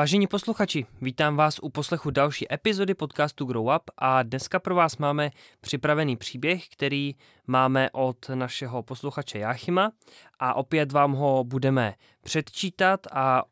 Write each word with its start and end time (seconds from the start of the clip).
Vážení 0.00 0.26
posluchači, 0.26 0.86
vítám 1.00 1.36
vás 1.36 1.58
u 1.62 1.68
poslechu 1.68 2.10
další 2.10 2.52
epizody 2.54 2.94
podcastu 2.94 3.44
Grow 3.44 3.66
Up 3.76 3.82
a 3.98 4.22
dneska 4.22 4.58
pro 4.58 4.74
vás 4.74 4.96
máme 4.96 5.30
připravený 5.60 6.16
příběh, 6.16 6.68
který 6.68 7.14
máme 7.46 7.90
od 7.92 8.28
našeho 8.34 8.82
posluchače 8.82 9.38
Jáchyma 9.38 9.92
a 10.38 10.54
opět 10.54 10.92
vám 10.92 11.12
ho 11.12 11.44
budeme 11.44 11.94
předčítat 12.22 13.06
a 13.12 13.42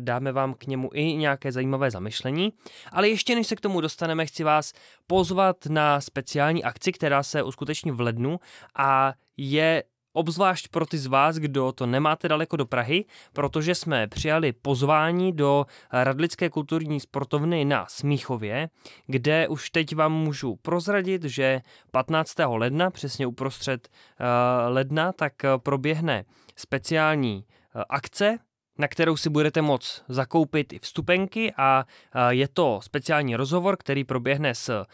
dáme 0.00 0.32
vám 0.32 0.54
k 0.54 0.66
němu 0.66 0.90
i 0.92 1.16
nějaké 1.16 1.52
zajímavé 1.52 1.90
zamyšlení. 1.90 2.52
Ale 2.92 3.08
ještě 3.08 3.34
než 3.34 3.46
se 3.46 3.56
k 3.56 3.60
tomu 3.60 3.80
dostaneme, 3.80 4.26
chci 4.26 4.44
vás 4.44 4.72
pozvat 5.06 5.66
na 5.66 6.00
speciální 6.00 6.64
akci, 6.64 6.92
která 6.92 7.22
se 7.22 7.42
uskuteční 7.42 7.90
v 7.90 8.00
lednu 8.00 8.40
a 8.76 9.12
je 9.36 9.84
obzvlášť 10.14 10.68
pro 10.68 10.86
ty 10.86 10.98
z 10.98 11.06
vás, 11.06 11.36
kdo 11.36 11.72
to 11.72 11.86
nemáte 11.86 12.28
daleko 12.28 12.56
do 12.56 12.66
Prahy, 12.66 13.04
protože 13.32 13.74
jsme 13.74 14.06
přijali 14.06 14.52
pozvání 14.52 15.32
do 15.32 15.66
Radlické 15.92 16.50
kulturní 16.50 17.00
sportovny 17.00 17.64
na 17.64 17.86
Smíchově, 17.88 18.68
kde 19.06 19.48
už 19.48 19.70
teď 19.70 19.94
vám 19.94 20.12
můžu 20.12 20.56
prozradit, 20.56 21.24
že 21.24 21.60
15. 21.90 22.34
ledna, 22.46 22.90
přesně 22.90 23.26
uprostřed 23.26 23.88
uh, 23.88 24.26
ledna, 24.72 25.12
tak 25.12 25.32
proběhne 25.56 26.24
speciální 26.56 27.36
uh, 27.36 27.82
akce 27.88 28.38
na 28.78 28.88
kterou 28.88 29.16
si 29.16 29.30
budete 29.30 29.62
moct 29.62 30.02
zakoupit 30.08 30.72
i 30.72 30.78
vstupenky 30.78 31.52
a 31.56 31.84
je 32.28 32.48
to 32.48 32.80
speciální 32.82 33.36
rozhovor, 33.36 33.76
který 33.76 34.04
proběhne 34.04 34.54
s 34.54 34.68
e, 34.68 34.84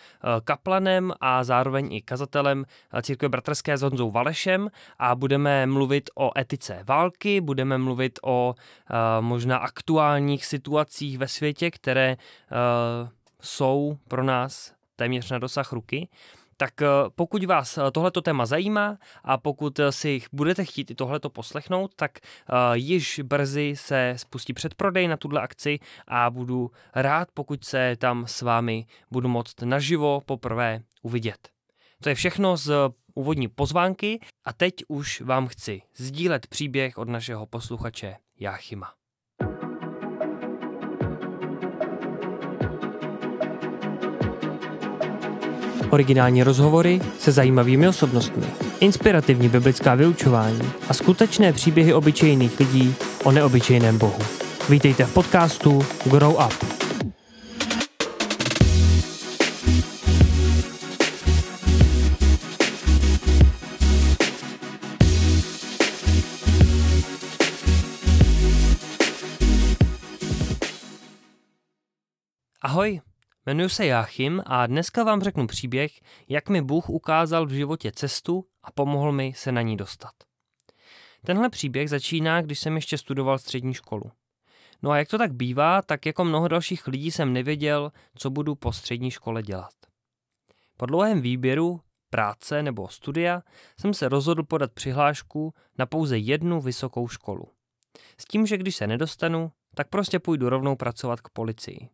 kaplanem 0.44 1.12
a 1.20 1.44
zároveň 1.44 1.92
i 1.92 2.02
kazatelem 2.02 2.64
e, 2.92 3.02
církve 3.02 3.28
bratrské 3.28 3.76
s 3.76 3.82
Honzou 3.82 4.10
Valešem 4.10 4.70
a 4.98 5.14
budeme 5.14 5.66
mluvit 5.66 6.10
o 6.14 6.38
etice 6.38 6.84
války, 6.88 7.40
budeme 7.40 7.78
mluvit 7.78 8.18
o 8.22 8.54
e, 8.54 9.20
možná 9.20 9.56
aktuálních 9.56 10.46
situacích 10.46 11.18
ve 11.18 11.28
světě, 11.28 11.70
které 11.70 12.16
jsou 13.40 13.98
pro 14.08 14.24
nás 14.24 14.72
téměř 14.96 15.30
na 15.30 15.38
dosah 15.38 15.72
ruky. 15.72 16.08
Tak 16.60 16.82
eh, 16.82 16.86
pokud 17.14 17.44
vás 17.44 17.78
eh, 17.78 17.90
tohleto 17.90 18.22
téma 18.22 18.46
zajímá 18.46 18.98
a 19.24 19.38
pokud 19.38 19.78
eh, 19.78 19.92
si 19.92 20.22
budete 20.32 20.64
chtít 20.64 20.90
i 20.90 20.94
tohleto 20.94 21.30
poslechnout, 21.30 21.94
tak 21.96 22.18
již 22.74 23.20
brzy 23.24 23.72
se 23.76 24.14
spustí 24.16 24.52
předprodej 24.52 25.08
na 25.08 25.16
tuhle 25.16 25.40
akci 25.40 25.78
a 26.08 26.30
budu 26.30 26.70
rád, 26.94 27.28
pokud 27.34 27.64
se 27.64 27.96
tam 27.98 28.26
s 28.26 28.42
vámi 28.42 28.86
budu 29.10 29.28
moct 29.28 29.62
naživo 29.62 30.20
poprvé 30.20 30.82
uvidět. 31.02 31.48
To 32.02 32.08
je 32.08 32.14
všechno 32.14 32.56
z 32.56 32.72
úvodní 33.14 33.48
pozvánky 33.48 34.20
a 34.44 34.52
teď 34.52 34.74
už 34.88 35.20
vám 35.20 35.46
chci 35.46 35.82
sdílet 35.96 36.46
příběh 36.46 36.98
od 36.98 37.08
našeho 37.08 37.46
posluchače 37.46 38.16
Jáchyma. 38.40 38.99
Originální 45.90 46.42
rozhovory 46.42 47.00
se 47.18 47.32
zajímavými 47.32 47.88
osobnostmi, 47.88 48.46
inspirativní 48.80 49.48
biblická 49.48 49.94
vyučování 49.94 50.72
a 50.88 50.94
skutečné 50.94 51.52
příběhy 51.52 51.94
obyčejných 51.94 52.60
lidí 52.60 52.94
o 53.24 53.32
neobyčejném 53.32 53.98
Bohu. 53.98 54.18
Vítejte 54.68 55.04
v 55.04 55.14
podcastu 55.14 55.86
Grow 56.04 56.32
Up. 56.32 56.80
Ahoj, 72.62 73.00
Jmenuji 73.50 73.68
se 73.68 73.86
Jáchym 73.86 74.42
a 74.46 74.66
dneska 74.66 75.04
vám 75.04 75.22
řeknu 75.22 75.46
příběh, 75.46 75.92
jak 76.28 76.48
mi 76.48 76.62
Bůh 76.62 76.88
ukázal 76.90 77.46
v 77.46 77.50
životě 77.50 77.92
cestu 77.92 78.46
a 78.62 78.72
pomohl 78.72 79.12
mi 79.12 79.32
se 79.36 79.52
na 79.52 79.62
ní 79.62 79.76
dostat. 79.76 80.12
Tenhle 81.24 81.50
příběh 81.50 81.90
začíná, 81.90 82.42
když 82.42 82.58
jsem 82.58 82.76
ještě 82.76 82.98
studoval 82.98 83.38
střední 83.38 83.74
školu. 83.74 84.12
No 84.82 84.90
a 84.90 84.98
jak 84.98 85.08
to 85.08 85.18
tak 85.18 85.32
bývá, 85.32 85.82
tak 85.82 86.06
jako 86.06 86.24
mnoho 86.24 86.48
dalších 86.48 86.86
lidí 86.86 87.10
jsem 87.10 87.32
nevěděl, 87.32 87.92
co 88.14 88.30
budu 88.30 88.54
po 88.54 88.72
střední 88.72 89.10
škole 89.10 89.42
dělat. 89.42 89.74
Po 90.76 90.86
dlouhém 90.86 91.20
výběru, 91.20 91.80
práce 92.10 92.62
nebo 92.62 92.88
studia 92.88 93.42
jsem 93.80 93.94
se 93.94 94.08
rozhodl 94.08 94.42
podat 94.42 94.72
přihlášku 94.72 95.54
na 95.78 95.86
pouze 95.86 96.18
jednu 96.18 96.60
vysokou 96.60 97.08
školu. 97.08 97.48
S 98.18 98.24
tím, 98.24 98.46
že 98.46 98.56
když 98.56 98.76
se 98.76 98.86
nedostanu, 98.86 99.52
tak 99.74 99.88
prostě 99.88 100.18
půjdu 100.18 100.48
rovnou 100.48 100.76
pracovat 100.76 101.20
k 101.20 101.28
policii. 101.28 101.88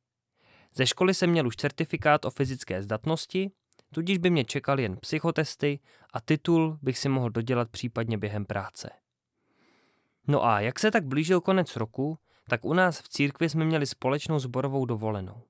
Ze 0.77 0.87
školy 0.87 1.15
jsem 1.15 1.31
měl 1.31 1.47
už 1.47 1.57
certifikát 1.57 2.25
o 2.25 2.31
fyzické 2.31 2.83
zdatnosti, 2.83 3.51
tudíž 3.95 4.19
by 4.19 4.31
mě 4.31 4.45
čekal 4.45 4.81
jen 4.81 4.97
psychotesty 4.97 5.81
a 6.13 6.21
titul 6.21 6.79
bych 6.83 6.99
si 6.99 7.09
mohl 7.09 7.31
dodělat 7.31 7.71
případně 7.71 8.19
během 8.19 8.45
práce. 8.45 8.91
No 10.29 10.45
a 10.45 10.61
jak 10.61 10.79
se 10.79 10.91
tak 10.91 11.05
blížil 11.05 11.41
konec 11.41 11.77
roku, 11.77 12.19
tak 12.49 12.65
u 12.65 12.73
nás 12.73 13.01
v 13.01 13.09
církvi 13.09 13.49
jsme 13.49 13.65
měli 13.65 13.87
společnou 13.87 14.39
zborovou 14.39 14.87
dovolenou. 14.87 15.43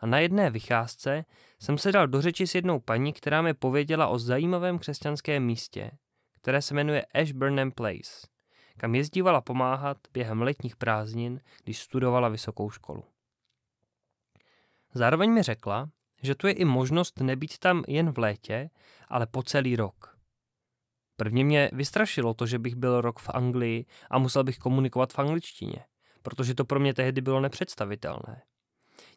A 0.00 0.06
na 0.06 0.18
jedné 0.18 0.50
vycházce 0.50 1.24
jsem 1.58 1.78
se 1.78 1.92
dal 1.92 2.06
do 2.06 2.22
řeči 2.22 2.46
s 2.46 2.54
jednou 2.54 2.80
paní, 2.80 3.12
která 3.12 3.42
mi 3.42 3.54
pověděla 3.54 4.06
o 4.06 4.18
zajímavém 4.18 4.78
křesťanském 4.78 5.44
místě, 5.44 5.90
které 6.40 6.62
se 6.62 6.74
jmenuje 6.74 7.04
Ashburnham 7.04 7.70
Place, 7.70 8.26
kam 8.76 8.94
jezdívala 8.94 9.40
pomáhat 9.40 9.96
během 10.12 10.42
letních 10.42 10.76
prázdnin, 10.76 11.40
když 11.64 11.78
studovala 11.78 12.28
vysokou 12.28 12.70
školu. 12.70 13.04
Zároveň 14.94 15.30
mi 15.30 15.42
řekla, 15.42 15.90
že 16.22 16.34
tu 16.34 16.46
je 16.46 16.52
i 16.52 16.64
možnost 16.64 17.20
nebýt 17.20 17.58
tam 17.58 17.84
jen 17.88 18.12
v 18.12 18.18
létě, 18.18 18.70
ale 19.08 19.26
po 19.26 19.42
celý 19.42 19.76
rok. 19.76 20.18
Prvně 21.16 21.44
mě 21.44 21.70
vystrašilo 21.72 22.34
to, 22.34 22.46
že 22.46 22.58
bych 22.58 22.74
byl 22.74 23.00
rok 23.00 23.18
v 23.18 23.28
Anglii 23.28 23.86
a 24.10 24.18
musel 24.18 24.44
bych 24.44 24.58
komunikovat 24.58 25.12
v 25.12 25.18
angličtině, 25.18 25.84
protože 26.22 26.54
to 26.54 26.64
pro 26.64 26.80
mě 26.80 26.94
tehdy 26.94 27.20
bylo 27.20 27.40
nepředstavitelné. 27.40 28.42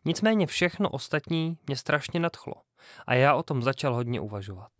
Nicméně 0.05 0.47
všechno 0.47 0.89
ostatní 0.89 1.57
mě 1.67 1.75
strašně 1.75 2.19
nadchlo 2.19 2.53
a 3.07 3.13
já 3.13 3.35
o 3.35 3.43
tom 3.43 3.63
začal 3.63 3.95
hodně 3.95 4.21
uvažovat. 4.21 4.71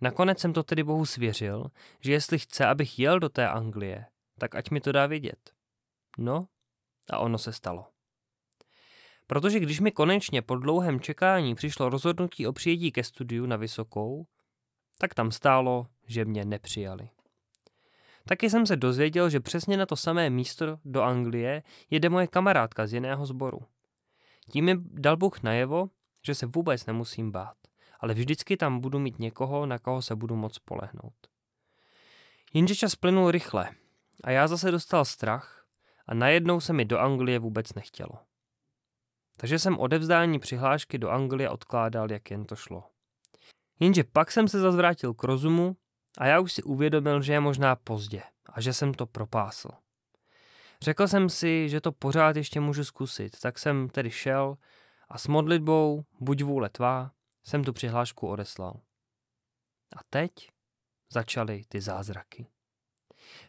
Nakonec 0.00 0.38
jsem 0.38 0.52
to 0.52 0.62
tedy 0.62 0.82
Bohu 0.82 1.06
svěřil, 1.06 1.66
že 2.00 2.12
jestli 2.12 2.38
chce, 2.38 2.66
abych 2.66 2.98
jel 2.98 3.20
do 3.20 3.28
té 3.28 3.48
Anglie, 3.48 4.06
tak 4.38 4.54
ať 4.54 4.70
mi 4.70 4.80
to 4.80 4.92
dá 4.92 5.06
vědět. 5.06 5.52
No, 6.18 6.46
a 7.10 7.18
ono 7.18 7.38
se 7.38 7.52
stalo. 7.52 7.86
Protože 9.28 9.60
když 9.60 9.80
mi 9.80 9.92
konečně 9.92 10.42
po 10.42 10.56
dlouhém 10.56 11.00
čekání 11.00 11.54
přišlo 11.54 11.88
rozhodnutí 11.88 12.46
o 12.46 12.52
přijetí 12.52 12.92
ke 12.92 13.04
studiu 13.04 13.46
na 13.46 13.56
Vysokou, 13.56 14.26
tak 14.98 15.14
tam 15.14 15.30
stálo, 15.30 15.86
že 16.06 16.24
mě 16.24 16.44
nepřijali. 16.44 17.08
Taky 18.24 18.50
jsem 18.50 18.66
se 18.66 18.76
dozvěděl, 18.76 19.30
že 19.30 19.40
přesně 19.40 19.76
na 19.76 19.86
to 19.86 19.96
samé 19.96 20.30
místo 20.30 20.78
do 20.84 21.02
Anglie 21.02 21.62
jede 21.90 22.08
moje 22.08 22.26
kamarádka 22.26 22.86
z 22.86 22.92
jiného 22.92 23.26
sboru. 23.26 23.58
Tím 24.50 24.64
mi 24.64 24.74
dal 24.78 25.16
Bůh 25.16 25.42
najevo, 25.42 25.88
že 26.26 26.34
se 26.34 26.46
vůbec 26.46 26.86
nemusím 26.86 27.30
bát, 27.30 27.56
ale 28.00 28.14
vždycky 28.14 28.56
tam 28.56 28.80
budu 28.80 28.98
mít 28.98 29.18
někoho, 29.18 29.66
na 29.66 29.78
koho 29.78 30.02
se 30.02 30.16
budu 30.16 30.36
moc 30.36 30.58
polehnout. 30.58 31.14
Jenže 32.54 32.74
čas 32.74 32.96
plynul 32.96 33.30
rychle 33.30 33.70
a 34.24 34.30
já 34.30 34.48
zase 34.48 34.70
dostal 34.70 35.04
strach 35.04 35.66
a 36.06 36.14
najednou 36.14 36.60
se 36.60 36.72
mi 36.72 36.84
do 36.84 36.98
Anglie 36.98 37.38
vůbec 37.38 37.74
nechtělo. 37.74 38.27
Takže 39.40 39.58
jsem 39.58 39.78
odevzdání 39.78 40.38
přihlášky 40.38 40.98
do 40.98 41.10
Anglie 41.10 41.50
odkládal, 41.50 42.12
jak 42.12 42.30
jen 42.30 42.44
to 42.44 42.56
šlo. 42.56 42.84
Jenže 43.80 44.04
pak 44.04 44.30
jsem 44.30 44.48
se 44.48 44.60
zazvrátil 44.60 45.14
k 45.14 45.24
rozumu 45.24 45.76
a 46.18 46.26
já 46.26 46.40
už 46.40 46.52
si 46.52 46.62
uvědomil, 46.62 47.22
že 47.22 47.32
je 47.32 47.40
možná 47.40 47.76
pozdě 47.76 48.22
a 48.46 48.60
že 48.60 48.72
jsem 48.72 48.94
to 48.94 49.06
propásl. 49.06 49.68
Řekl 50.82 51.08
jsem 51.08 51.28
si, 51.28 51.68
že 51.68 51.80
to 51.80 51.92
pořád 51.92 52.36
ještě 52.36 52.60
můžu 52.60 52.84
zkusit, 52.84 53.40
tak 53.40 53.58
jsem 53.58 53.88
tedy 53.88 54.10
šel 54.10 54.56
a 55.08 55.18
s 55.18 55.26
modlitbou, 55.26 56.04
buď 56.20 56.42
vůle 56.42 56.68
tvá, 56.68 57.10
jsem 57.44 57.64
tu 57.64 57.72
přihlášku 57.72 58.28
odeslal. 58.28 58.80
A 59.96 60.00
teď 60.10 60.30
začaly 61.12 61.62
ty 61.68 61.80
zázraky. 61.80 62.46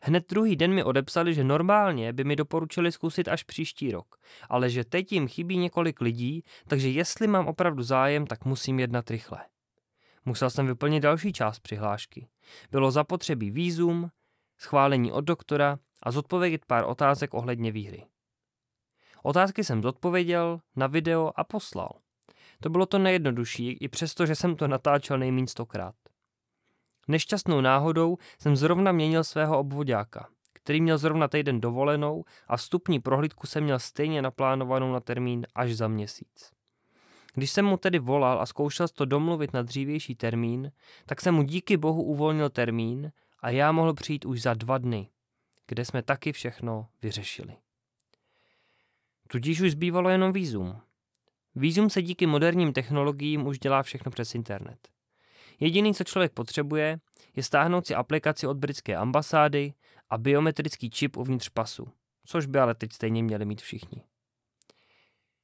Hned 0.02 0.30
druhý 0.30 0.56
den 0.56 0.74
mi 0.74 0.84
odepsali, 0.84 1.34
že 1.34 1.44
normálně 1.44 2.14
by 2.14 2.24
mi 2.24 2.36
doporučili 2.36 2.92
zkusit 2.92 3.28
až 3.28 3.44
příští 3.44 3.92
rok, 3.92 4.16
ale 4.50 4.70
že 4.70 4.84
teď 4.84 5.12
jim 5.12 5.28
chybí 5.28 5.58
několik 5.58 6.02
lidí, 6.02 6.44
takže 6.68 6.90
jestli 6.90 7.28
mám 7.28 7.48
opravdu 7.48 7.84
zájem, 7.84 8.28
tak 8.28 8.46
musím 8.46 8.80
jednat 8.80 9.10
rychle. 9.12 9.40
Musel 10.26 10.50
jsem 10.50 10.68
vyplnit 10.68 11.04
další 11.04 11.34
část 11.34 11.60
přihlášky. 11.60 12.28
Bylo 12.72 12.92
zapotřebí 12.92 13.52
výzum, 13.52 14.10
schválení 14.58 15.12
od 15.12 15.22
doktora 15.22 15.80
a 16.04 16.12
zodpovědět 16.12 16.66
pár 16.66 16.84
otázek 16.88 17.34
ohledně 17.34 17.72
výhry. 17.72 18.06
Otázky 19.24 19.64
jsem 19.64 19.82
zodpověděl 19.82 20.60
na 20.76 20.88
video 20.88 21.32
a 21.36 21.44
poslal. 21.44 21.90
To 22.62 22.70
bylo 22.70 22.86
to 22.86 23.00
nejjednodušší, 23.00 23.72
i 23.72 23.88
přesto, 23.88 24.26
že 24.26 24.36
jsem 24.36 24.56
to 24.56 24.68
natáčel 24.68 25.18
nejméně 25.18 25.48
stokrát. 25.48 25.96
Nešťastnou 27.10 27.62
náhodou 27.62 28.18
jsem 28.40 28.56
zrovna 28.56 28.92
měnil 28.92 29.24
svého 29.24 29.60
obvodáka, 29.60 30.30
který 30.54 30.82
měl 30.82 30.98
zrovna 30.98 31.28
týden 31.28 31.62
dovolenou 31.62 32.24
a 32.48 32.58
vstupní 32.58 33.00
prohlídku 33.00 33.48
jsem 33.48 33.64
měl 33.64 33.80
stejně 33.80 34.22
naplánovanou 34.22 34.94
na 34.94 35.00
termín 35.00 35.46
až 35.56 35.76
za 35.76 35.88
měsíc. 35.88 36.52
Když 37.34 37.52
jsem 37.52 37.66
mu 37.66 37.78
tedy 37.78 38.00
volal 38.00 38.42
a 38.42 38.46
zkoušel 38.46 38.88
to 38.88 39.06
domluvit 39.06 39.54
na 39.54 39.62
dřívější 39.62 40.16
termín, 40.16 40.72
tak 41.06 41.22
jsem 41.22 41.36
mu 41.36 41.44
díky 41.44 41.78
bohu 41.78 42.04
uvolnil 42.04 42.50
termín 42.50 43.12
a 43.40 43.50
já 43.50 43.72
mohl 43.72 43.94
přijít 43.94 44.26
už 44.26 44.42
za 44.42 44.54
dva 44.54 44.78
dny, 44.78 45.10
kde 45.68 45.86
jsme 45.86 46.02
taky 46.04 46.32
všechno 46.32 46.88
vyřešili. 47.02 47.56
Tudíž 49.28 49.62
už 49.62 49.72
zbývalo 49.72 50.10
jenom 50.10 50.32
výzum. 50.32 50.82
Výzum 51.56 51.90
se 51.90 52.02
díky 52.02 52.26
moderním 52.26 52.74
technologiím 52.74 53.48
už 53.48 53.60
dělá 53.60 53.84
všechno 53.84 54.12
přes 54.12 54.36
internet. 54.36 54.99
Jediný, 55.60 55.94
co 55.94 56.04
člověk 56.04 56.32
potřebuje, 56.34 57.00
je 57.36 57.44
stáhnout 57.44 57.88
si 57.88 57.96
aplikaci 57.96 58.48
od 58.48 58.58
britské 58.58 58.96
ambasády 58.96 59.74
a 60.10 60.18
biometrický 60.18 60.90
čip 60.90 61.18
uvnitř 61.18 61.50
pasu, 61.50 61.88
což 62.26 62.46
by 62.46 62.60
ale 62.60 62.76
teď 62.76 62.94
stejně 62.94 63.24
měli 63.24 63.46
mít 63.46 63.62
všichni. 63.62 64.04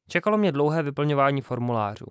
Čekalo 0.07 0.37
mě 0.37 0.51
dlouhé 0.51 0.83
vyplňování 0.83 1.41
formulářů. 1.41 2.05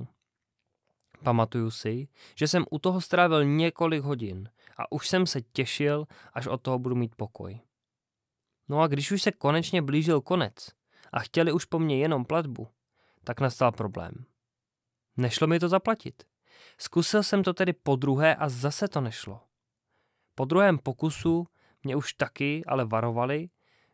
Pamatuju 1.22 1.70
si, 1.70 2.08
že 2.36 2.48
jsem 2.48 2.64
u 2.70 2.78
toho 2.78 3.00
strávil 3.00 3.44
několik 3.44 4.02
hodin 4.02 4.48
a 4.76 4.92
už 4.92 5.08
jsem 5.08 5.26
se 5.26 5.42
těšil, 5.42 6.06
až 6.32 6.46
od 6.46 6.62
toho 6.62 6.78
budu 6.78 6.94
mít 6.94 7.14
pokoj. 7.16 7.60
No 8.68 8.80
a 8.80 8.86
když 8.86 9.12
už 9.12 9.22
se 9.22 9.32
konečně 9.32 9.82
blížil 9.82 10.20
konec 10.20 10.54
a 11.12 11.20
chtěli 11.20 11.52
už 11.52 11.64
po 11.64 11.78
mně 11.78 11.98
jenom 11.98 12.24
platbu, 12.24 12.68
tak 13.24 13.40
nastal 13.40 13.72
problém. 13.72 14.24
Nešlo 15.16 15.46
mi 15.46 15.60
to 15.60 15.68
zaplatit. 15.68 16.33
Zkusil 16.78 17.22
jsem 17.22 17.42
to 17.42 17.54
tedy 17.54 17.72
po 17.72 17.96
druhé 17.96 18.34
a 18.34 18.48
zase 18.48 18.88
to 18.88 19.00
nešlo. 19.00 19.40
Po 20.34 20.44
druhém 20.44 20.78
pokusu 20.78 21.46
mě 21.82 21.96
už 21.96 22.12
taky 22.12 22.62
ale 22.66 22.84
varovali, 22.84 23.48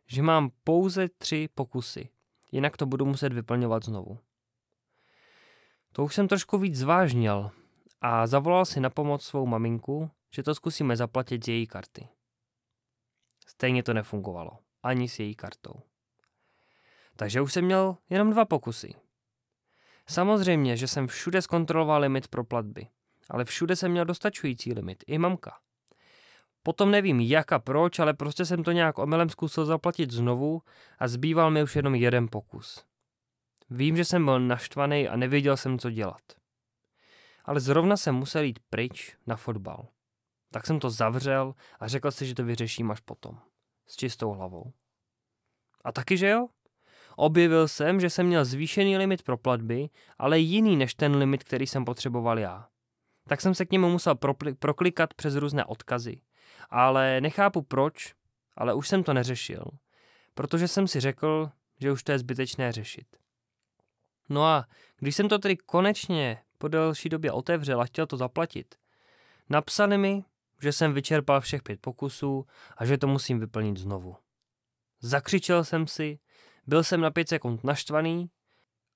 že 0.07 0.21
mám 0.21 0.49
pouze 0.63 1.09
tři 1.09 1.49
pokusy, 1.55 2.09
jinak 2.51 2.77
to 2.77 2.85
budu 2.85 3.05
muset 3.05 3.33
vyplňovat 3.33 3.85
znovu. 3.85 4.19
To 5.91 6.03
už 6.03 6.15
jsem 6.15 6.27
trošku 6.27 6.57
víc 6.57 6.75
zvážnil 6.75 7.51
a 8.01 8.27
zavolal 8.27 8.65
si 8.65 8.79
na 8.79 8.89
pomoc 8.89 9.23
svou 9.23 9.45
maminku, 9.45 10.09
že 10.35 10.43
to 10.43 10.55
zkusíme 10.55 10.95
zaplatit 10.95 11.45
z 11.45 11.47
její 11.47 11.67
karty. 11.67 12.07
Stejně 13.47 13.83
to 13.83 13.93
nefungovalo, 13.93 14.51
ani 14.83 15.09
s 15.09 15.19
její 15.19 15.35
kartou. 15.35 15.73
Takže 17.15 17.41
už 17.41 17.53
jsem 17.53 17.65
měl 17.65 17.97
jenom 18.09 18.31
dva 18.31 18.45
pokusy. 18.45 18.93
Samozřejmě, 20.11 20.77
že 20.77 20.87
jsem 20.87 21.07
všude 21.07 21.41
zkontroloval 21.41 22.01
limit 22.01 22.27
pro 22.27 22.43
platby, 22.43 22.87
ale 23.29 23.45
všude 23.45 23.75
jsem 23.75 23.91
měl 23.91 24.05
dostačující 24.05 24.73
limit, 24.73 25.03
i 25.07 25.17
mamka. 25.17 25.59
Potom 26.63 26.91
nevím 26.91 27.19
jak 27.19 27.51
a 27.51 27.59
proč, 27.59 27.99
ale 27.99 28.13
prostě 28.13 28.45
jsem 28.45 28.63
to 28.63 28.71
nějak 28.71 28.99
omylem 28.99 29.29
zkusil 29.29 29.65
zaplatit 29.65 30.11
znovu 30.11 30.61
a 30.99 31.07
zbýval 31.07 31.51
mi 31.51 31.63
už 31.63 31.75
jenom 31.75 31.95
jeden 31.95 32.27
pokus. 32.31 32.85
Vím, 33.69 33.97
že 33.97 34.05
jsem 34.05 34.25
byl 34.25 34.39
naštvaný 34.39 35.07
a 35.07 35.15
nevěděl 35.15 35.57
jsem, 35.57 35.79
co 35.79 35.89
dělat. 35.89 36.21
Ale 37.45 37.59
zrovna 37.59 37.97
jsem 37.97 38.15
musel 38.15 38.43
jít 38.43 38.59
pryč 38.69 39.17
na 39.27 39.35
fotbal. 39.35 39.87
Tak 40.51 40.67
jsem 40.67 40.79
to 40.79 40.89
zavřel 40.89 41.55
a 41.79 41.87
řekl 41.87 42.11
si, 42.11 42.25
že 42.25 42.35
to 42.35 42.43
vyřeším 42.43 42.91
až 42.91 42.99
potom. 42.99 43.39
S 43.87 43.95
čistou 43.95 44.31
hlavou. 44.31 44.73
A 45.83 45.91
taky, 45.91 46.17
že 46.17 46.29
jo? 46.29 46.47
Objevil 47.15 47.67
jsem, 47.67 47.99
že 47.99 48.09
jsem 48.09 48.27
měl 48.27 48.45
zvýšený 48.45 48.97
limit 48.97 49.23
pro 49.23 49.37
platby, 49.37 49.89
ale 50.17 50.39
jiný 50.39 50.75
než 50.75 50.95
ten 50.95 51.15
limit, 51.15 51.43
který 51.43 51.67
jsem 51.67 51.85
potřeboval 51.85 52.39
já. 52.39 52.67
Tak 53.27 53.41
jsem 53.41 53.55
se 53.55 53.65
k 53.65 53.71
němu 53.71 53.89
musel 53.89 54.15
proklikat 54.59 55.13
přes 55.13 55.35
různé 55.35 55.65
odkazy. 55.65 56.21
Ale 56.69 57.21
nechápu 57.21 57.61
proč, 57.61 58.13
ale 58.55 58.73
už 58.73 58.87
jsem 58.87 59.03
to 59.03 59.13
neřešil, 59.13 59.63
protože 60.33 60.67
jsem 60.67 60.87
si 60.87 60.99
řekl, 60.99 61.49
že 61.79 61.91
už 61.91 62.03
to 62.03 62.11
je 62.11 62.19
zbytečné 62.19 62.71
řešit. 62.71 63.07
No 64.29 64.45
a 64.45 64.65
když 64.97 65.15
jsem 65.15 65.29
to 65.29 65.39
tedy 65.39 65.57
konečně 65.57 66.37
po 66.57 66.67
delší 66.67 67.09
době 67.09 67.31
otevřel 67.31 67.81
a 67.81 67.85
chtěl 67.85 68.07
to 68.07 68.17
zaplatit, 68.17 68.75
napsali 69.49 69.97
mi, 69.97 70.23
že 70.61 70.71
jsem 70.71 70.93
vyčerpal 70.93 71.41
všech 71.41 71.63
pět 71.63 71.81
pokusů 71.81 72.45
a 72.77 72.85
že 72.85 72.97
to 72.97 73.07
musím 73.07 73.39
vyplnit 73.39 73.77
znovu. 73.77 74.15
Zakřičel 74.99 75.63
jsem 75.63 75.87
si, 75.87 76.19
byl 76.67 76.83
jsem 76.83 77.01
na 77.01 77.11
pět 77.11 77.29
sekund 77.29 77.63
naštvaný, 77.63 78.29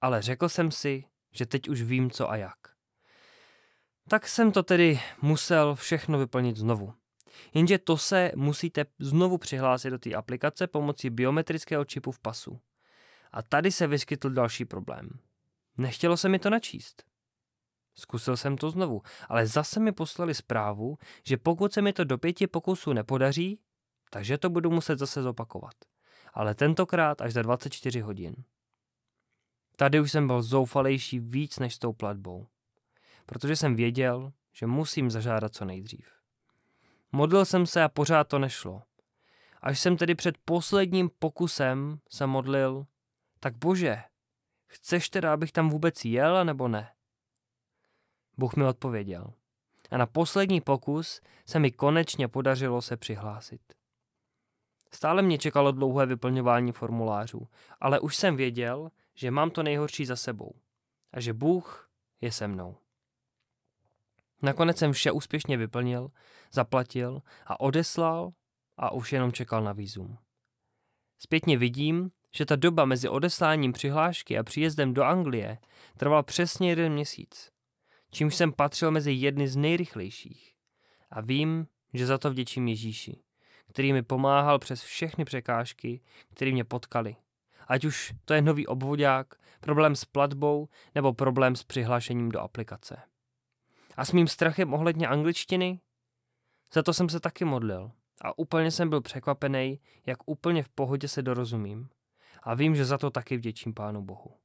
ale 0.01 0.21
řekl 0.21 0.49
jsem 0.49 0.71
si, 0.71 1.03
že 1.31 1.45
teď 1.45 1.69
už 1.69 1.81
vím 1.81 2.11
co 2.11 2.31
a 2.31 2.35
jak. 2.35 2.57
Tak 4.09 4.27
jsem 4.27 4.51
to 4.51 4.63
tedy 4.63 4.99
musel 5.21 5.75
všechno 5.75 6.17
vyplnit 6.19 6.57
znovu. 6.57 6.93
Jenže 7.53 7.77
to 7.77 7.97
se 7.97 8.31
musíte 8.35 8.85
znovu 8.99 9.37
přihlásit 9.37 9.89
do 9.89 9.99
té 9.99 10.13
aplikace 10.13 10.67
pomocí 10.67 11.09
biometrického 11.09 11.85
čipu 11.85 12.11
v 12.11 12.19
pasu. 12.19 12.59
A 13.31 13.41
tady 13.41 13.71
se 13.71 13.87
vyskytl 13.87 14.29
další 14.29 14.65
problém. 14.65 15.09
Nechtělo 15.77 16.17
se 16.17 16.29
mi 16.29 16.39
to 16.39 16.49
načíst. 16.49 17.03
Zkusil 17.95 18.37
jsem 18.37 18.57
to 18.57 18.71
znovu, 18.71 19.01
ale 19.29 19.47
zase 19.47 19.79
mi 19.79 19.91
poslali 19.91 20.33
zprávu, 20.33 20.97
že 21.23 21.37
pokud 21.37 21.73
se 21.73 21.81
mi 21.81 21.93
to 21.93 22.03
do 22.03 22.17
pěti 22.17 22.47
pokusů 22.47 22.93
nepodaří, 22.93 23.59
takže 24.09 24.37
to 24.37 24.49
budu 24.49 24.71
muset 24.71 24.99
zase 24.99 25.21
zopakovat. 25.21 25.73
Ale 26.35 26.55
tentokrát 26.55 27.21
až 27.21 27.33
za 27.33 27.41
24 27.41 27.99
hodin. 27.99 28.35
Tady 29.77 29.99
už 29.99 30.11
jsem 30.11 30.27
byl 30.27 30.41
zoufalejší 30.41 31.19
víc 31.19 31.59
než 31.59 31.75
s 31.75 31.79
tou 31.79 31.93
platbou. 31.93 32.47
Protože 33.25 33.55
jsem 33.55 33.75
věděl, 33.75 34.33
že 34.53 34.67
musím 34.67 35.11
zažádat 35.11 35.53
co 35.53 35.65
nejdřív. 35.65 36.11
Modlil 37.11 37.45
jsem 37.45 37.65
se 37.67 37.83
a 37.83 37.89
pořád 37.89 38.27
to 38.27 38.39
nešlo. 38.39 38.83
Až 39.61 39.79
jsem 39.79 39.97
tedy 39.97 40.15
před 40.15 40.37
posledním 40.45 41.09
pokusem 41.19 41.99
se 42.09 42.27
modlil, 42.27 42.85
tak 43.39 43.57
bože, 43.57 44.03
chceš 44.67 45.09
teda, 45.09 45.33
abych 45.33 45.51
tam 45.51 45.69
vůbec 45.69 46.05
jel, 46.05 46.45
nebo 46.45 46.67
ne? 46.67 46.91
Bůh 48.37 48.55
mi 48.55 48.65
odpověděl. 48.65 49.33
A 49.91 49.97
na 49.97 50.05
poslední 50.05 50.61
pokus 50.61 51.21
se 51.45 51.59
mi 51.59 51.71
konečně 51.71 52.27
podařilo 52.27 52.81
se 52.81 52.97
přihlásit. 52.97 53.61
Stále 54.95 55.21
mě 55.21 55.37
čekalo 55.37 55.71
dlouhé 55.71 56.05
vyplňování 56.05 56.71
formulářů, 56.71 57.47
ale 57.81 57.99
už 57.99 58.15
jsem 58.15 58.35
věděl, 58.35 58.91
že 59.15 59.31
mám 59.31 59.51
to 59.51 59.63
nejhorší 59.63 60.05
za 60.05 60.15
sebou 60.15 60.55
a 61.13 61.19
že 61.19 61.33
Bůh 61.33 61.89
je 62.21 62.31
se 62.31 62.47
mnou. 62.47 62.77
Nakonec 64.41 64.77
jsem 64.77 64.93
vše 64.93 65.11
úspěšně 65.11 65.57
vyplnil, 65.57 66.11
zaplatil 66.51 67.21
a 67.45 67.59
odeslal 67.59 68.31
a 68.77 68.91
už 68.91 69.13
jenom 69.13 69.31
čekal 69.31 69.63
na 69.63 69.73
výzum. 69.73 70.17
Zpětně 71.19 71.57
vidím, 71.57 72.11
že 72.35 72.45
ta 72.45 72.55
doba 72.55 72.85
mezi 72.85 73.09
odesláním 73.09 73.73
přihlášky 73.73 74.37
a 74.37 74.43
příjezdem 74.43 74.93
do 74.93 75.03
Anglie 75.03 75.57
trvala 75.97 76.23
přesně 76.23 76.69
jeden 76.69 76.93
měsíc, 76.93 77.51
čímž 78.11 78.35
jsem 78.35 78.53
patřil 78.53 78.91
mezi 78.91 79.11
jedny 79.11 79.47
z 79.47 79.55
nejrychlejších. 79.55 80.55
A 81.11 81.21
vím, 81.21 81.67
že 81.93 82.05
za 82.05 82.17
to 82.17 82.29
vděčím 82.29 82.67
Ježíši, 82.67 83.24
který 83.69 83.93
mi 83.93 84.03
pomáhal 84.03 84.59
přes 84.59 84.81
všechny 84.81 85.25
překážky, 85.25 86.01
které 86.31 86.51
mě 86.51 86.63
potkali. 86.63 87.15
Ať 87.67 87.85
už 87.85 88.13
to 88.25 88.33
je 88.33 88.41
nový 88.41 88.67
obvodák, 88.67 89.35
problém 89.59 89.95
s 89.95 90.05
platbou 90.05 90.69
nebo 90.95 91.13
problém 91.13 91.55
s 91.55 91.63
přihlášením 91.63 92.29
do 92.29 92.39
aplikace. 92.39 93.01
A 93.97 94.05
s 94.05 94.11
mým 94.11 94.27
strachem 94.27 94.73
ohledně 94.73 95.07
angličtiny? 95.07 95.79
Za 96.73 96.83
to 96.83 96.93
jsem 96.93 97.09
se 97.09 97.19
taky 97.19 97.45
modlil. 97.45 97.91
A 98.21 98.39
úplně 98.39 98.71
jsem 98.71 98.89
byl 98.89 99.01
překvapený, 99.01 99.79
jak 100.05 100.17
úplně 100.25 100.63
v 100.63 100.69
pohodě 100.69 101.07
se 101.07 101.21
dorozumím. 101.21 101.89
A 102.43 102.53
vím, 102.53 102.75
že 102.75 102.85
za 102.85 102.97
to 102.97 103.09
taky 103.09 103.37
vděčím 103.37 103.73
Pánu 103.73 104.01
Bohu. 104.01 104.37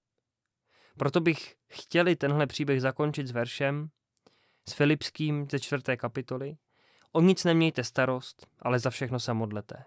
Proto 0.96 1.20
bych 1.20 1.54
chtěli 1.68 2.16
tenhle 2.16 2.46
příběh 2.46 2.80
zakončit 2.80 3.26
s 3.26 3.30
veršem 3.30 3.90
s 4.68 4.72
Filipským 4.72 5.46
ze 5.50 5.60
čtvrté 5.60 5.96
kapitoly. 5.96 6.56
O 7.12 7.20
nic 7.20 7.44
nemějte 7.44 7.84
starost, 7.84 8.46
ale 8.58 8.78
za 8.78 8.90
všechno 8.90 9.20
se 9.20 9.34
modlete. 9.34 9.84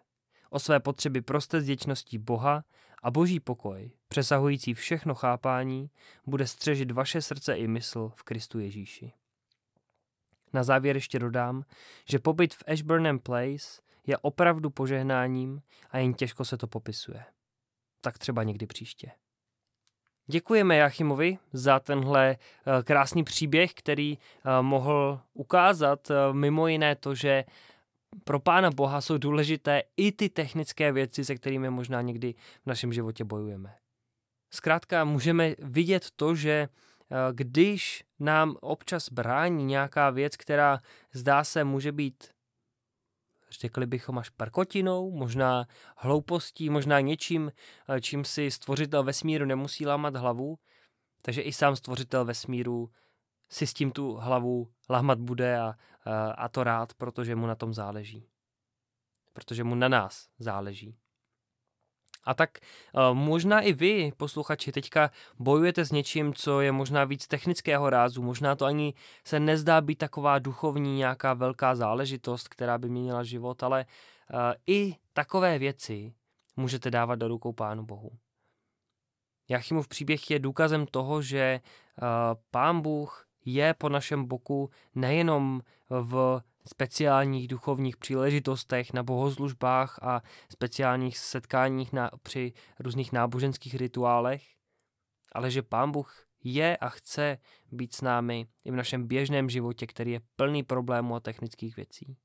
O 0.50 0.60
své 0.60 0.80
potřeby 0.80 1.22
proste 1.22 1.62
s 1.62 1.66
děčností 1.66 2.18
Boha 2.18 2.64
a 3.04 3.12
boží 3.12 3.40
pokoj, 3.40 3.92
přesahující 4.08 4.74
všechno 4.74 5.16
chápání, 5.16 5.90
bude 6.26 6.48
střežit 6.48 6.92
vaše 6.92 7.22
srdce 7.22 7.58
i 7.58 7.68
mysl 7.68 8.12
v 8.16 8.24
Kristu 8.24 8.60
Ježíši. 8.60 9.14
Na 10.54 10.64
závěr 10.64 10.96
ještě 10.96 11.20
dodám, 11.20 11.66
že 12.10 12.20
pobyt 12.20 12.54
v 12.54 12.64
Ashburnham 12.68 13.20
Place 13.20 13.82
je 14.08 14.18
opravdu 14.18 14.70
požehnáním 14.70 15.62
a 15.90 15.98
jen 15.98 16.14
těžko 16.14 16.46
se 16.46 16.58
to 16.58 16.68
popisuje. 16.68 17.26
Tak 18.02 18.18
třeba 18.18 18.44
někdy 18.44 18.68
příště. 18.68 19.12
Děkujeme 20.28 20.76
Jachimovi 20.76 21.38
za 21.54 21.80
tenhle 21.80 22.30
eh, 22.32 22.84
krásný 22.84 23.24
příběh, 23.24 23.74
který 23.74 24.18
eh, 24.18 24.62
mohl 24.62 25.20
ukázat 25.34 26.12
eh, 26.12 26.34
mimo 26.34 26.68
jiné 26.68 26.96
to, 26.96 27.16
že 27.16 27.44
pro 28.24 28.40
Pána 28.40 28.72
Boha 28.72 29.02
jsou 29.02 29.18
důležité 29.18 29.84
i 29.98 30.12
ty 30.12 30.30
technické 30.30 30.92
věci, 30.92 31.26
se 31.26 31.36
kterými 31.36 31.70
možná 31.70 32.02
někdy 32.02 32.34
v 32.64 32.66
našem 32.66 32.94
životě 32.94 33.24
bojujeme. 33.24 33.76
Zkrátka 34.54 35.04
můžeme 35.04 35.56
vidět 35.60 36.08
to, 36.16 36.36
že 36.36 36.68
když 37.32 38.04
nám 38.20 38.56
občas 38.62 39.10
brání 39.10 39.66
nějaká 39.66 40.10
věc, 40.10 40.38
která 40.38 40.80
zdá 41.14 41.44
se 41.44 41.64
může 41.64 41.92
být 41.92 42.33
řekli 43.60 43.86
bychom 43.86 44.18
až 44.18 44.30
parkotinou, 44.30 45.12
možná 45.12 45.68
hloupostí, 45.98 46.70
možná 46.70 47.00
něčím, 47.00 47.52
eh, 47.90 48.02
čím 48.02 48.26
si 48.26 48.52
stvořitel 48.52 49.04
vesmíru 49.04 49.46
nemusí 49.46 49.86
lámat 49.86 50.16
hlavu, 50.16 50.58
takže 51.22 51.42
i 51.42 51.54
sám 51.54 51.76
stvořitel 51.76 52.26
vesmíru 52.26 52.90
si 53.50 53.68
s 53.68 53.74
tím 53.74 53.92
tu 53.92 54.14
hlavu 54.14 54.72
lámat 54.90 55.20
bude 55.20 55.60
a, 55.60 55.76
a, 56.06 56.32
a 56.32 56.50
to 56.50 56.64
rád, 56.64 56.94
protože 56.94 57.36
mu 57.36 57.48
na 57.48 57.56
tom 57.56 57.74
záleží. 57.74 58.28
Protože 59.34 59.64
mu 59.64 59.76
na 59.76 59.88
nás 59.88 60.28
záleží. 60.40 60.98
A 62.26 62.34
tak 62.34 62.50
uh, 62.94 63.14
možná 63.14 63.62
i 63.62 63.74
vy, 63.74 64.12
posluchači, 64.18 64.72
teďka 64.72 65.12
bojujete 65.40 65.86
s 65.86 65.92
něčím, 65.92 66.34
co 66.34 66.62
je 66.62 66.72
možná 66.72 67.04
víc 67.04 67.28
technického 67.28 67.90
rázu, 67.90 68.22
možná 68.22 68.56
to 68.56 68.66
ani 68.66 68.94
se 69.24 69.40
nezdá 69.40 69.82
být 69.82 69.98
taková 69.98 70.40
duchovní 70.40 70.98
nějaká 70.98 71.34
velká 71.34 71.76
záležitost, 71.76 72.48
která 72.48 72.78
by 72.78 72.90
měnila 72.90 73.24
život, 73.24 73.64
ale 73.64 73.86
uh, 73.86 74.40
i 74.68 74.96
takové 75.14 75.60
věci 75.60 76.14
můžete 76.56 76.92
dávat 76.92 77.16
do 77.16 77.28
rukou 77.28 77.54
Pánu 77.54 77.86
Bohu. 77.86 78.12
Jachimův 79.50 79.88
příběh 79.88 80.32
je 80.32 80.40
důkazem 80.40 80.86
toho, 80.86 81.22
že 81.22 81.60
uh, 81.64 82.08
Pán 82.52 82.82
Bůh 82.82 83.28
je 83.46 83.74
po 83.74 83.90
našem 83.90 84.26
boku 84.26 84.70
nejenom 84.96 85.62
v 85.90 86.42
speciálních 86.68 87.48
duchovních 87.48 87.98
příležitostech, 87.98 88.94
na 88.94 89.04
bohoslužbách 89.04 90.00
a 90.02 90.22
speciálních 90.50 91.18
setkáních 91.18 91.94
na, 91.94 92.12
při 92.24 92.54
různých 92.80 93.12
náboženských 93.12 93.76
rituálech, 93.76 94.44
ale 95.32 95.52
že 95.52 95.62
Pán 95.62 95.92
Bůh 95.92 96.26
je 96.44 96.78
a 96.78 96.90
chce 96.90 97.38
být 97.72 97.94
s 97.94 98.02
námi 98.02 98.48
i 98.66 98.72
v 98.72 98.76
našem 98.76 99.08
běžném 99.08 99.50
životě, 99.50 99.88
který 99.88 100.12
je 100.12 100.22
plný 100.36 100.64
problémů 100.64 101.16
a 101.16 101.20
technických 101.20 101.76
věcí. 101.76 102.18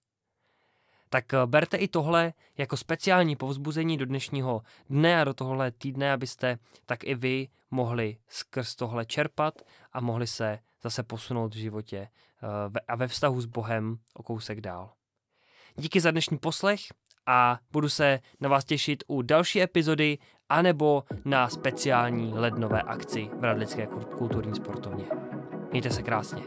Tak 1.09 1.35
eh, 1.35 1.47
berte 1.47 1.77
i 1.77 1.89
tohle 1.89 2.33
jako 2.59 2.77
speciální 2.77 3.37
povzbuzení 3.37 3.97
do 3.97 4.07
dnešního 4.07 4.63
dne 4.91 5.21
a 5.21 5.25
do 5.25 5.35
tohle 5.35 5.71
týdne, 5.71 6.13
abyste 6.13 6.59
tak 6.87 7.05
i 7.05 7.15
vy 7.15 7.49
mohli 7.71 8.17
skrz 8.29 8.75
tohle 8.75 9.07
čerpat 9.07 9.63
a 9.93 10.01
mohli 10.01 10.27
se 10.27 10.59
zase 10.83 11.03
posunout 11.03 11.55
v 11.55 11.59
životě 11.59 11.97
eh, 11.99 12.81
a 12.89 12.97
ve 12.97 13.09
vztahu 13.09 13.41
s 13.41 13.47
Bohem 13.47 13.99
o 14.15 14.23
kousek 14.23 14.61
dál. 14.61 14.91
Díky 15.77 16.01
za 16.01 16.11
dnešní 16.11 16.39
poslech 16.39 16.81
a 17.27 17.59
budu 17.73 17.89
se 17.89 18.21
na 18.41 18.49
vás 18.49 18.65
těšit 18.65 19.05
u 19.07 19.23
další 19.23 19.63
epizody 19.63 20.19
anebo 20.49 21.05
na 21.25 21.49
speciální 21.49 22.33
lednové 22.35 22.83
akci 22.83 23.31
v 23.41 23.45
Radlické 23.45 23.89
kulturní 24.19 24.55
sportovně. 24.55 25.05
Mějte 25.71 25.91
se 25.91 26.03
krásně. 26.03 26.43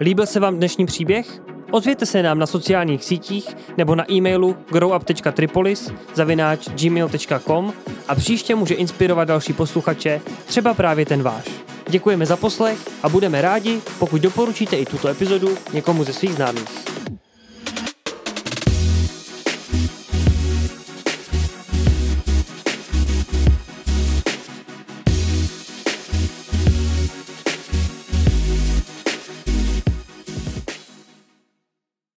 Líbil 0.00 0.26
se 0.26 0.40
vám 0.40 0.56
dnešní 0.56 0.86
příběh? 0.86 1.40
Ozvěte 1.70 2.06
se 2.06 2.22
nám 2.22 2.38
na 2.38 2.46
sociálních 2.46 3.04
sítích 3.04 3.56
nebo 3.76 3.94
na 3.94 4.12
e-mailu 4.12 4.56
growup.tripolis 4.72 5.92
zavináč 6.14 6.68
gmail.com 6.68 7.72
a 8.08 8.14
příště 8.14 8.54
může 8.54 8.74
inspirovat 8.74 9.28
další 9.28 9.52
posluchače, 9.52 10.20
třeba 10.46 10.74
právě 10.74 11.06
ten 11.06 11.22
váš. 11.22 11.73
Děkujeme 11.94 12.26
za 12.26 12.36
poslech 12.36 12.78
a 13.02 13.08
budeme 13.08 13.42
rádi, 13.42 13.80
pokud 13.98 14.22
doporučíte 14.22 14.76
i 14.76 14.86
tuto 14.86 15.08
epizodu 15.08 15.58
někomu 15.72 16.04
ze 16.04 16.12
svých 16.12 16.34
známých. 16.34 16.83